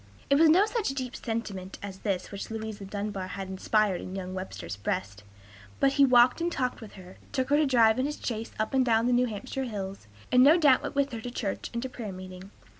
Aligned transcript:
It 0.31 0.39
was 0.39 0.49
no 0.49 0.65
such 0.65 0.89
deep 0.95 1.15
sentiment 1.15 1.77
as 1.83 1.99
this 1.99 2.31
which 2.31 2.49
Louisa 2.49 2.85
Dunbar 2.85 3.27
had 3.27 3.49
inspired 3.49 4.01
in 4.01 4.15
young 4.15 4.33
Webster's 4.33 4.75
breast; 4.75 5.21
but 5.79 5.91
he 5.93 6.05
walked 6.05 6.41
and 6.41 6.51
talked 6.51 6.81
with 6.81 6.93
her, 6.93 7.17
took 7.31 7.49
her 7.51 7.57
to 7.57 7.67
drive 7.67 7.99
in 7.99 8.07
his 8.07 8.19
chaise 8.19 8.51
up 8.57 8.73
and 8.73 8.83
down 8.83 9.05
the 9.05 9.13
New 9.13 9.27
Hampshire 9.27 9.65
hills, 9.65 10.07
and 10.31 10.41
no 10.43 10.57
doubt 10.57 10.81
went 10.81 10.95
with 10.95 11.11
her 11.11 11.21
to 11.21 11.29
church 11.29 11.69
and 11.71 11.83
to 11.83 11.87
prayer 11.89 12.11
meeting. 12.11 12.49